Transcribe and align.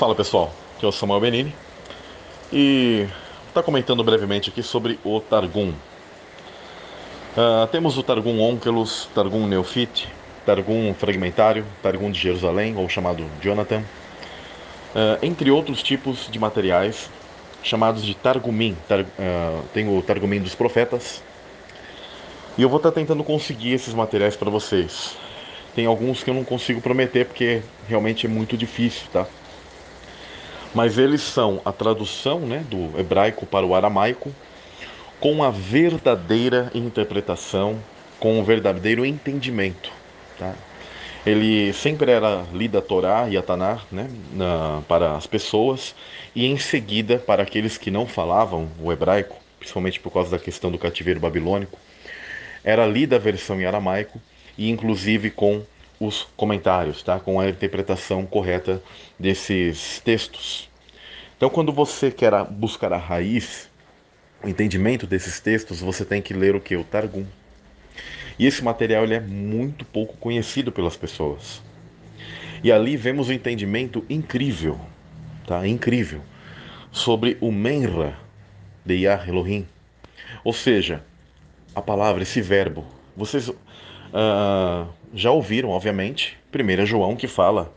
Fala 0.00 0.14
pessoal, 0.14 0.50
aqui 0.74 0.86
é 0.86 0.88
o 0.88 0.92
Samuel 0.92 1.20
Benini 1.20 1.54
e 2.50 3.06
está 3.46 3.62
comentando 3.62 4.02
brevemente 4.02 4.48
aqui 4.48 4.62
sobre 4.62 4.98
o 5.04 5.20
Targum. 5.20 5.74
Uh, 7.36 7.66
temos 7.70 7.98
o 7.98 8.02
Targum 8.02 8.40
Onkelos, 8.40 9.10
Targum 9.14 9.46
Neofite, 9.46 10.08
Targum 10.46 10.94
Fragmentário, 10.94 11.66
Targum 11.82 12.10
de 12.10 12.18
Jerusalém, 12.18 12.78
ou 12.78 12.88
chamado 12.88 13.26
Jonathan, 13.42 13.80
uh, 13.80 15.18
entre 15.22 15.50
outros 15.50 15.82
tipos 15.82 16.30
de 16.30 16.38
materiais 16.38 17.10
chamados 17.62 18.02
de 18.02 18.14
Targumim. 18.14 18.74
Tar, 18.88 19.00
uh, 19.00 19.62
tem 19.74 19.86
o 19.86 20.00
Targumim 20.00 20.40
dos 20.40 20.54
Profetas 20.54 21.22
e 22.56 22.62
eu 22.62 22.70
vou 22.70 22.78
estar 22.78 22.90
tá 22.90 22.94
tentando 22.94 23.22
conseguir 23.22 23.74
esses 23.74 23.92
materiais 23.92 24.34
para 24.34 24.48
vocês. 24.48 25.14
Tem 25.74 25.84
alguns 25.84 26.24
que 26.24 26.30
eu 26.30 26.34
não 26.34 26.42
consigo 26.42 26.80
prometer 26.80 27.26
porque 27.26 27.60
realmente 27.86 28.24
é 28.24 28.30
muito 28.30 28.56
difícil, 28.56 29.06
tá? 29.12 29.26
Mas 30.74 30.98
eles 30.98 31.20
são 31.20 31.60
a 31.64 31.72
tradução 31.72 32.40
né, 32.40 32.64
do 32.68 32.98
hebraico 32.98 33.44
para 33.44 33.66
o 33.66 33.74
aramaico 33.74 34.32
com 35.20 35.42
a 35.42 35.50
verdadeira 35.50 36.70
interpretação, 36.74 37.78
com 38.18 38.40
o 38.40 38.44
verdadeiro 38.44 39.04
entendimento. 39.04 39.90
Tá? 40.38 40.54
Ele 41.26 41.72
sempre 41.72 42.10
era 42.10 42.46
lida 42.52 42.78
a 42.78 42.82
Torá 42.82 43.28
e 43.28 43.36
a 43.36 43.42
Tanar 43.42 43.84
né, 43.92 44.08
na, 44.32 44.82
para 44.88 45.16
as 45.16 45.26
pessoas 45.26 45.94
e 46.34 46.46
em 46.46 46.56
seguida 46.56 47.18
para 47.18 47.42
aqueles 47.42 47.76
que 47.76 47.90
não 47.90 48.06
falavam 48.06 48.68
o 48.80 48.90
hebraico, 48.90 49.36
principalmente 49.58 50.00
por 50.00 50.10
causa 50.10 50.30
da 50.30 50.38
questão 50.38 50.70
do 50.70 50.78
cativeiro 50.78 51.20
babilônico, 51.20 51.78
era 52.64 52.86
lida 52.86 53.16
a 53.16 53.18
versão 53.18 53.60
em 53.60 53.66
aramaico 53.66 54.20
e 54.56 54.70
inclusive 54.70 55.30
com 55.30 55.62
os 56.00 56.26
comentários, 56.34 57.02
tá? 57.02 57.20
com 57.20 57.38
a 57.38 57.48
interpretação 57.48 58.24
correta 58.24 58.82
desses 59.18 60.00
textos. 60.00 60.70
Então, 61.36 61.50
quando 61.50 61.72
você 61.72 62.10
quer 62.10 62.44
buscar 62.46 62.92
a 62.92 62.96
raiz, 62.96 63.70
o 64.42 64.48
entendimento 64.48 65.06
desses 65.06 65.38
textos, 65.38 65.80
você 65.80 66.04
tem 66.04 66.22
que 66.22 66.32
ler 66.32 66.56
o 66.56 66.60
que? 66.60 66.74
O 66.74 66.84
Targum. 66.84 67.26
E 68.38 68.46
esse 68.46 68.64
material 68.64 69.04
ele 69.04 69.14
é 69.14 69.20
muito 69.20 69.84
pouco 69.84 70.16
conhecido 70.16 70.72
pelas 70.72 70.96
pessoas. 70.96 71.60
E 72.64 72.72
ali 72.72 72.96
vemos 72.96 73.28
um 73.28 73.32
entendimento 73.32 74.04
incrível, 74.08 74.80
tá? 75.46 75.66
Incrível, 75.66 76.22
sobre 76.90 77.36
o 77.40 77.52
Menra 77.52 78.18
de 78.84 78.94
Yah 78.94 79.26
Elohim. 79.28 79.66
Ou 80.42 80.54
seja, 80.54 81.04
a 81.74 81.82
palavra, 81.82 82.22
esse 82.22 82.40
verbo. 82.40 82.86
Vocês 83.16 83.50
uh, 84.12 84.88
já 85.14 85.30
ouviram, 85.30 85.70
obviamente, 85.70 86.38
1 86.54 86.86
João 86.86 87.16
que 87.16 87.26
fala 87.26 87.72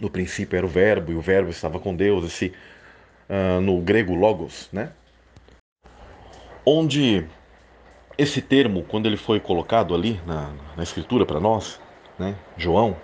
no 0.00 0.10
princípio 0.10 0.56
era 0.56 0.66
o 0.66 0.68
verbo 0.68 1.12
e 1.12 1.14
o 1.14 1.20
verbo 1.20 1.50
estava 1.50 1.78
com 1.78 1.94
Deus, 1.94 2.24
esse 2.24 2.52
uh, 3.28 3.60
no 3.60 3.80
grego 3.80 4.14
logos, 4.14 4.68
né? 4.72 4.92
Onde 6.64 7.24
esse 8.16 8.42
termo, 8.42 8.82
quando 8.82 9.06
ele 9.06 9.16
foi 9.16 9.40
colocado 9.40 9.94
ali 9.94 10.20
na, 10.26 10.50
na 10.76 10.82
escritura 10.82 11.24
para 11.24 11.40
nós, 11.40 11.80
né, 12.18 12.34
João, 12.56 12.96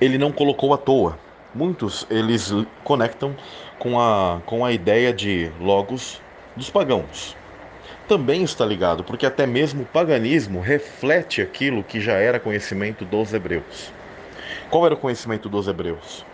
ele 0.00 0.18
não 0.18 0.30
colocou 0.30 0.72
à 0.72 0.78
toa. 0.78 1.18
Muitos 1.52 2.06
eles 2.08 2.52
conectam 2.84 3.34
com 3.78 3.98
a, 3.98 4.40
com 4.46 4.64
a 4.64 4.70
ideia 4.70 5.12
de 5.12 5.50
logos 5.58 6.22
dos 6.54 6.70
pagãos 6.70 7.36
também 8.10 8.42
está 8.42 8.66
ligado, 8.66 9.04
porque 9.04 9.24
até 9.24 9.46
mesmo 9.46 9.84
o 9.84 9.86
paganismo 9.86 10.58
reflete 10.58 11.40
aquilo 11.40 11.84
que 11.84 12.00
já 12.00 12.14
era 12.14 12.40
conhecimento 12.40 13.04
dos 13.04 13.32
hebreus. 13.32 13.92
Qual 14.68 14.84
era 14.84 14.96
o 14.96 14.98
conhecimento 14.98 15.48
dos 15.48 15.68
hebreus? 15.68 16.26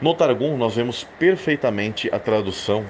No 0.00 0.12
Targum, 0.12 0.56
nós 0.56 0.74
vemos 0.74 1.06
perfeitamente 1.20 2.12
a 2.12 2.18
tradução 2.18 2.84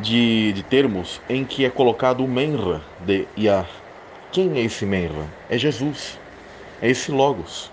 de, 0.00 0.52
de 0.52 0.64
termos 0.64 1.20
em 1.28 1.44
que 1.44 1.64
é 1.64 1.70
colocado 1.70 2.24
o 2.24 2.28
Menra 2.28 2.82
de 3.06 3.24
Yah. 3.38 3.68
Quem 4.32 4.58
é 4.58 4.62
esse 4.62 4.84
Menra? 4.84 5.24
É 5.48 5.56
Jesus. 5.56 6.18
É 6.82 6.90
esse 6.90 7.12
Logos. 7.12 7.70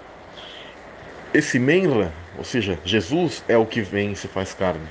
Esse 1.33 1.57
Menra, 1.57 2.13
ou 2.37 2.43
seja, 2.43 2.77
Jesus 2.85 3.43
é 3.47 3.57
o 3.57 3.65
que 3.65 3.81
vem 3.81 4.11
e 4.11 4.15
se 4.15 4.27
faz 4.27 4.53
carne. 4.53 4.87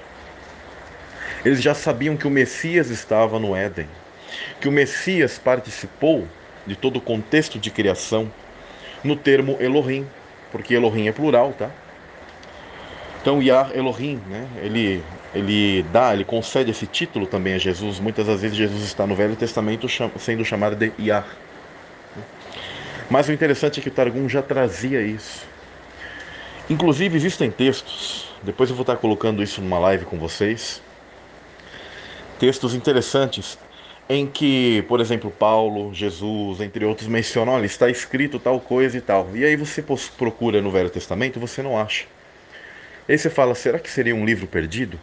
Eles 1.44 1.62
já 1.62 1.74
sabiam 1.74 2.16
que 2.16 2.26
o 2.26 2.30
Messias 2.30 2.90
estava 2.90 3.38
no 3.38 3.54
Éden 3.54 3.86
que 4.60 4.68
o 4.68 4.72
Messias 4.72 5.38
participou 5.38 6.26
de 6.66 6.76
todo 6.76 6.96
o 6.96 7.00
contexto 7.00 7.58
de 7.58 7.70
criação 7.70 8.30
no 9.02 9.16
termo 9.16 9.56
Elohim, 9.60 10.06
porque 10.52 10.74
Elohim 10.74 11.08
é 11.08 11.12
plural, 11.12 11.54
tá? 11.58 11.70
Então 13.20 13.42
Yah 13.42 13.70
Elohim, 13.74 14.20
né? 14.28 14.46
Ele 14.62 15.02
ele 15.32 15.84
dá, 15.92 16.12
ele 16.12 16.24
concede 16.24 16.72
esse 16.72 16.86
título 16.86 17.24
também 17.24 17.54
a 17.54 17.58
Jesus. 17.58 18.00
Muitas 18.00 18.26
das 18.26 18.40
vezes 18.40 18.56
Jesus 18.56 18.82
está 18.82 19.06
no 19.06 19.14
Velho 19.14 19.36
Testamento 19.36 19.86
sendo 20.18 20.44
chamado 20.44 20.74
de 20.74 20.92
Yah. 20.98 21.24
Mas 23.08 23.28
o 23.28 23.32
interessante 23.32 23.78
é 23.78 23.82
que 23.82 23.88
o 23.88 23.92
Targum 23.92 24.28
já 24.28 24.42
trazia 24.42 25.00
isso. 25.02 25.46
Inclusive 26.68 27.16
existem 27.16 27.50
textos, 27.50 28.28
depois 28.42 28.70
eu 28.70 28.76
vou 28.76 28.82
estar 28.82 28.96
colocando 28.96 29.42
isso 29.42 29.60
numa 29.60 29.78
live 29.78 30.04
com 30.04 30.18
vocês. 30.18 30.80
Textos 32.38 32.74
interessantes 32.74 33.58
em 34.10 34.26
que, 34.26 34.82
por 34.88 35.00
exemplo, 35.00 35.30
Paulo, 35.30 35.94
Jesus, 35.94 36.60
entre 36.60 36.84
outros, 36.84 37.06
mencionam, 37.06 37.52
olha, 37.52 37.64
está 37.64 37.88
escrito 37.88 38.40
tal 38.40 38.60
coisa 38.60 38.98
e 38.98 39.00
tal. 39.00 39.30
E 39.36 39.44
aí 39.44 39.54
você 39.54 39.84
procura 40.18 40.60
no 40.60 40.68
Velho 40.68 40.90
Testamento 40.90 41.36
e 41.36 41.40
você 41.40 41.62
não 41.62 41.78
acha. 41.78 42.06
E 43.08 43.12
aí 43.12 43.16
você 43.18 43.30
fala, 43.30 43.54
será 43.54 43.78
que 43.78 43.88
seria 43.88 44.12
um 44.12 44.24
livro 44.24 44.48
perdido? 44.48 44.98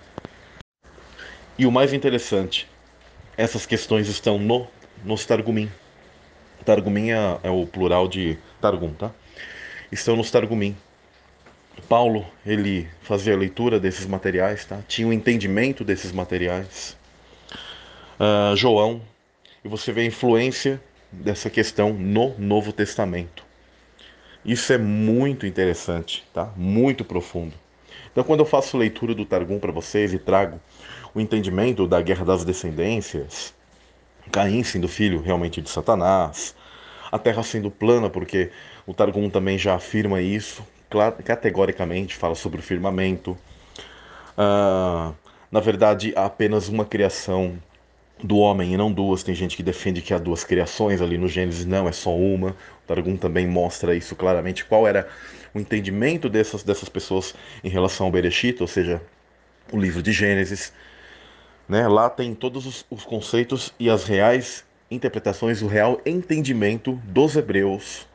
E 1.57 1.65
o 1.65 1.71
mais 1.71 1.93
interessante, 1.93 2.67
essas 3.37 3.65
questões 3.65 4.09
estão 4.09 4.37
no, 4.37 4.67
nos 5.05 5.25
Targumim. 5.25 5.71
Targumim 6.65 7.11
é, 7.11 7.39
é 7.43 7.49
o 7.49 7.65
plural 7.65 8.09
de 8.09 8.37
Targum, 8.59 8.91
tá? 8.91 9.11
Estão 9.89 10.17
nos 10.17 10.29
Targumim. 10.29 10.75
Paulo, 11.87 12.25
ele 12.45 12.89
fazia 13.01 13.33
a 13.33 13.37
leitura 13.37 13.79
desses 13.79 14.05
materiais, 14.05 14.65
tá? 14.65 14.79
Tinha 14.85 15.07
o 15.07 15.11
um 15.11 15.13
entendimento 15.13 15.85
desses 15.85 16.11
materiais 16.11 16.97
uh, 18.19 18.55
João, 18.55 19.01
e 19.63 19.67
você 19.67 19.91
vê 19.91 20.01
a 20.01 20.05
influência 20.05 20.81
dessa 21.11 21.49
questão 21.49 21.93
no 21.93 22.37
Novo 22.37 22.71
Testamento. 22.71 23.45
Isso 24.43 24.71
é 24.71 24.77
muito 24.77 25.45
interessante, 25.45 26.25
tá? 26.33 26.51
Muito 26.55 27.03
profundo. 27.03 27.53
Então, 28.11 28.23
quando 28.23 28.39
eu 28.39 28.45
faço 28.45 28.77
leitura 28.77 29.13
do 29.13 29.25
Targum 29.25 29.59
para 29.59 29.71
vocês 29.71 30.13
e 30.13 30.17
trago 30.17 30.59
o 31.13 31.19
entendimento 31.19 31.87
da 31.87 32.01
Guerra 32.01 32.25
das 32.25 32.45
Descendências, 32.45 33.53
Caim 34.31 34.63
sendo 34.63 34.87
filho 34.87 35.21
realmente 35.21 35.61
de 35.61 35.69
Satanás, 35.69 36.55
a 37.11 37.17
Terra 37.17 37.43
sendo 37.43 37.71
plana, 37.71 38.09
porque 38.09 38.51
o 38.85 38.93
Targum 38.93 39.29
também 39.29 39.57
já 39.57 39.75
afirma 39.75 40.21
isso, 40.21 40.65
categoricamente 41.23 42.15
fala 42.15 42.35
sobre 42.35 42.59
o 42.59 42.63
firmamento. 42.63 43.37
Uh, 44.37 45.13
na 45.51 45.59
verdade, 45.59 46.13
há 46.15 46.25
apenas 46.25 46.67
uma 46.67 46.85
criação 46.85 47.57
do 48.23 48.37
homem 48.37 48.73
e 48.73 48.77
não 48.77 48.91
duas. 48.91 49.23
Tem 49.23 49.35
gente 49.35 49.55
que 49.55 49.63
defende 49.63 50.01
que 50.01 50.13
há 50.13 50.17
duas 50.17 50.43
criações 50.43 51.01
ali 51.01 51.17
no 51.17 51.27
Gênesis, 51.27 51.65
não, 51.65 51.87
é 51.87 51.91
só 51.91 52.15
uma. 52.15 52.49
O 52.49 52.87
Targum 52.87 53.17
também 53.17 53.47
mostra 53.47 53.95
isso 53.95 54.15
claramente. 54.15 54.65
Qual 54.65 54.87
era 54.87 55.07
o 55.53 55.59
entendimento 55.59 56.29
dessas, 56.29 56.63
dessas 56.63 56.89
pessoas 56.89 57.33
em 57.63 57.69
relação 57.69 58.05
ao 58.05 58.11
Bereshit, 58.11 58.61
ou 58.61 58.67
seja, 58.67 59.01
o 59.71 59.77
livro 59.77 60.01
de 60.01 60.11
Gênesis. 60.11 60.71
Né? 61.67 61.87
Lá 61.87 62.09
tem 62.09 62.33
todos 62.33 62.65
os, 62.65 62.85
os 62.89 63.03
conceitos 63.03 63.73
e 63.79 63.89
as 63.89 64.03
reais 64.03 64.63
interpretações, 64.89 65.61
o 65.61 65.67
real 65.67 65.99
entendimento 66.05 66.93
dos 67.05 67.35
hebreus, 67.35 68.07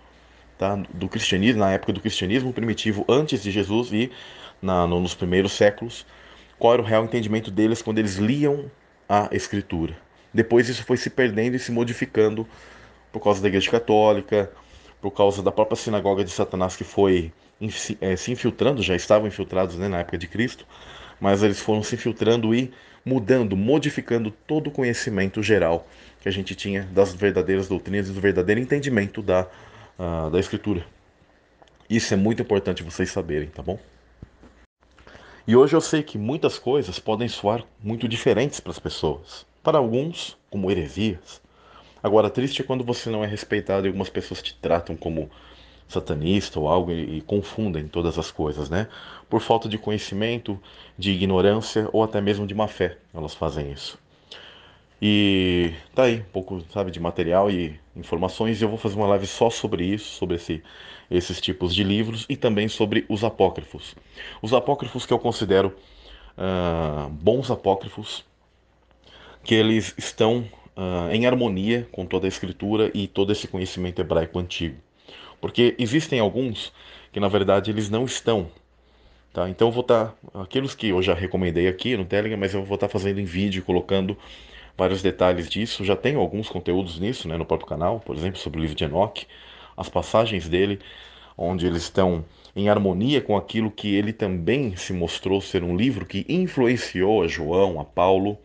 tá? 0.57 0.77
do 0.95 1.09
cristianismo, 1.09 1.61
na 1.61 1.73
época 1.73 1.93
do 1.93 2.01
cristianismo 2.01 2.53
primitivo, 2.53 3.05
antes 3.09 3.43
de 3.43 3.51
Jesus 3.51 3.93
e 3.93 4.11
na, 4.61 4.87
no, 4.87 5.01
nos 5.01 5.15
primeiros 5.15 5.53
séculos. 5.53 6.07
Qual 6.59 6.73
era 6.73 6.83
o 6.83 6.85
real 6.85 7.05
entendimento 7.05 7.51
deles 7.51 7.83
quando 7.83 7.99
eles 7.99 8.17
liam 8.17 8.71
a 9.13 9.29
Escritura. 9.31 9.95
Depois 10.33 10.71
isso 10.71 10.83
foi 10.87 10.97
se 10.97 11.11
perdendo 11.11 11.55
e 11.55 11.59
se 11.59 11.71
modificando 11.71 12.49
por 13.13 13.21
causa 13.21 13.43
da 13.43 13.49
Igreja 13.49 13.71
Católica, 13.71 14.51
por 15.03 15.11
causa 15.11 15.43
da 15.43 15.53
própria 15.53 15.77
sinagoga 15.77 16.25
de 16.25 16.31
Satanás 16.31 16.77
que 16.77 16.83
foi 16.83 17.31
é, 18.01 18.17
se 18.17 18.33
infiltrando, 18.33 18.83
já 18.83 18.97
estavam 18.97 19.29
infiltrados 19.29 19.77
né, 19.77 19.87
na 19.87 19.99
época 19.99 20.17
de 20.17 20.27
Cristo, 20.27 20.67
mas 21.21 21.43
eles 21.43 21.61
foram 21.61 21.83
se 21.83 21.95
infiltrando 21.95 22.55
e 22.55 22.73
mudando, 23.05 23.55
modificando 23.55 24.31
todo 24.31 24.69
o 24.69 24.71
conhecimento 24.71 25.43
geral 25.43 25.87
que 26.23 26.29
a 26.31 26.33
gente 26.33 26.55
tinha 26.55 26.85
das 26.85 27.13
verdadeiras 27.13 27.69
doutrinas 27.69 28.09
e 28.09 28.13
do 28.13 28.21
verdadeiro 28.21 28.63
entendimento 28.63 29.21
da, 29.21 29.47
uh, 29.99 30.31
da 30.31 30.41
Escritura. 30.41 30.87
Isso 31.91 32.15
é 32.15 32.17
muito 32.17 32.41
importante 32.41 32.83
vocês 32.83 33.11
saberem, 33.11 33.49
tá 33.49 33.63
bom? 33.63 33.79
E 35.47 35.57
hoje 35.57 35.75
eu 35.75 35.81
sei 35.81 36.05
que 36.05 36.17
muitas 36.17 36.57
coisas 36.57 37.01
podem 37.01 37.27
soar 37.27 37.65
muito 37.83 38.07
diferentes 38.07 38.61
para 38.61 38.71
as 38.71 38.79
pessoas. 38.79 39.45
Para 39.61 39.79
alguns, 39.79 40.37
como 40.49 40.71
heresias. 40.71 41.43
Agora, 42.01 42.31
triste 42.31 42.63
é 42.63 42.65
quando 42.65 42.85
você 42.85 43.11
não 43.11 43.25
é 43.25 43.27
respeitado 43.27 43.87
e 43.87 43.89
algumas 43.89 44.09
pessoas 44.09 44.41
te 44.41 44.55
tratam 44.55 44.97
como 44.97 45.29
satanista 45.89 46.61
ou 46.61 46.69
algo 46.69 46.93
e, 46.93 47.19
e 47.19 47.21
confundem 47.23 47.89
todas 47.89 48.19
as 48.19 48.31
coisas, 48.31 48.71
né? 48.71 48.87
Por 49.29 49.41
falta 49.41 49.69
de 49.69 49.79
conhecimento, 49.79 50.61
de 50.97 51.11
ignorância 51.11 51.89
ou 51.93 52.05
até 52.05 52.21
mesmo 52.21 52.47
de 52.47 52.55
má 52.55 52.69
fé, 52.69 52.99
elas 53.13 53.35
fazem 53.35 53.73
isso. 53.73 53.99
E 55.01 55.75
tá 55.93 56.05
aí 56.05 56.21
um 56.21 56.33
pouco, 56.33 56.65
sabe, 56.73 56.93
de 56.93 57.01
material 57.01 57.51
e 57.51 57.81
informações. 57.97 58.61
E 58.61 58.65
eu 58.65 58.69
vou 58.69 58.79
fazer 58.79 58.97
uma 58.97 59.07
live 59.09 59.27
só 59.27 59.51
sobre 59.51 59.85
isso, 59.85 60.11
sobre 60.17 60.37
esse, 60.37 60.63
esses 61.11 61.41
tipos 61.41 61.75
de 61.75 61.85
livros 61.85 62.27
e 62.29 62.37
também 62.37 62.69
sobre 62.69 63.05
os 63.09 63.25
apócrifos. 63.25 63.95
Os 64.41 64.53
apócrifos 64.53 65.07
que 65.07 65.13
eu 65.13 65.19
considero 65.19 65.75
uh, 66.37 67.09
bons 67.11 67.51
apócrifos, 67.51 68.25
que 69.45 69.55
eles 69.55 69.95
estão 69.97 70.49
uh, 70.77 71.13
em 71.13 71.27
harmonia 71.27 71.89
com 71.93 72.07
toda 72.07 72.27
a 72.27 72.29
escritura 72.29 72.91
e 72.95 73.07
todo 73.07 73.33
esse 73.33 73.49
conhecimento 73.49 74.01
hebraico 74.01 74.39
antigo. 74.39 74.77
Porque 75.41 75.75
existem 75.79 76.21
alguns 76.21 76.73
que 77.13 77.21
na 77.21 77.29
verdade 77.29 77.71
eles 77.71 77.91
não 77.91 78.05
estão. 78.05 78.49
Tá? 79.33 79.49
Então 79.49 79.69
eu 79.69 79.73
vou 79.73 79.83
estar. 79.83 80.15
Tá, 80.33 80.43
aqueles 80.43 80.75
que 80.75 80.89
eu 80.89 81.03
já 81.03 81.15
recomendei 81.15 81.67
aqui 81.67 81.97
no 81.97 82.05
Telegram, 82.05 82.39
mas 82.39 82.55
eu 82.55 82.65
vou 82.65 82.75
estar 82.75 82.87
tá 82.87 82.93
fazendo 82.93 83.19
em 83.19 83.25
vídeo, 83.25 83.63
colocando 83.63 84.17
vários 84.77 85.03
detalhes 85.03 85.49
disso. 85.49 85.85
Já 85.85 85.97
tenho 85.97 86.21
alguns 86.21 86.49
conteúdos 86.49 86.99
nisso 86.99 87.29
né, 87.29 87.37
no 87.37 87.47
próprio 87.47 87.69
canal, 87.69 88.01
por 88.01 88.17
exemplo, 88.17 88.39
sobre 88.39 88.61
o 88.61 88.63
livro 88.63 88.77
de 88.77 88.85
Enoch, 88.85 89.27
as 89.77 89.89
passagens 89.89 90.49
dele, 90.49 90.79
onde 91.37 91.67
eles 91.67 91.83
estão 91.83 92.25
em 92.55 92.69
harmonia 92.69 93.21
com 93.21 93.37
aquilo 93.37 93.71
que 93.71 93.95
ele 93.95 94.13
também 94.13 94.77
se 94.77 94.93
mostrou 94.93 95.41
ser 95.41 95.63
um 95.63 95.77
livro 95.77 96.05
que 96.05 96.27
influenciou 96.29 97.23
a 97.23 97.29
João, 97.29 97.81
a 97.81 97.85
Paulo, 97.85 98.39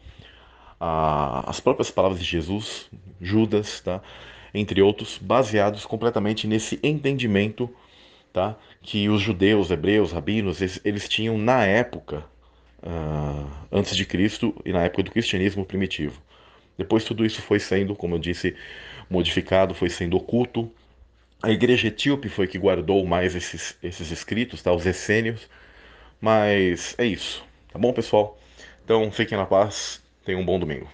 a, 0.79 1.49
as 1.49 1.59
próprias 1.59 1.91
palavras 1.91 2.19
de 2.19 2.25
Jesus, 2.25 2.89
Judas, 3.19 3.81
tá? 3.81 4.01
entre 4.53 4.81
outros, 4.81 5.17
baseados 5.17 5.85
completamente 5.85 6.47
nesse 6.47 6.79
entendimento 6.81 7.69
tá? 8.31 8.55
que 8.81 9.09
os 9.09 9.21
judeus, 9.21 9.71
hebreus, 9.71 10.11
rabinos, 10.11 10.61
eles, 10.61 10.79
eles 10.85 11.09
tinham 11.09 11.37
na 11.37 11.65
época 11.65 12.23
antes 13.71 13.95
de 13.95 14.05
Cristo 14.05 14.55
e 14.65 14.71
na 14.71 14.83
época 14.83 15.03
do 15.03 15.11
cristianismo 15.11 15.65
primitivo. 15.65 16.21
Depois 16.77 17.03
tudo 17.03 17.25
isso 17.25 17.41
foi 17.41 17.59
sendo, 17.59 17.95
como 17.95 18.15
eu 18.15 18.19
disse, 18.19 18.55
modificado, 19.09 19.73
foi 19.73 19.89
sendo 19.89 20.17
oculto. 20.17 20.71
A 21.41 21.51
igreja 21.51 21.87
etíope 21.87 22.29
foi 22.29 22.47
que 22.47 22.57
guardou 22.57 23.05
mais 23.05 23.35
esses, 23.35 23.77
esses 23.81 24.11
escritos, 24.11 24.61
tá? 24.61 24.71
os 24.71 24.85
essênios. 24.85 25.49
Mas 26.21 26.95
é 26.97 27.05
isso, 27.05 27.43
tá 27.71 27.79
bom, 27.79 27.93
pessoal? 27.93 28.39
Então 28.83 29.11
fiquem 29.11 29.37
na 29.37 29.45
paz, 29.45 30.01
tenham 30.25 30.41
um 30.41 30.45
bom 30.45 30.59
domingo. 30.59 30.89